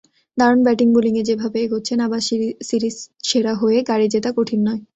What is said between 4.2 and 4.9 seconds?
কঠিন নয়।